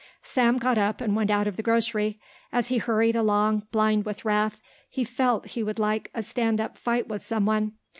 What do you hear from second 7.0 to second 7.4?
with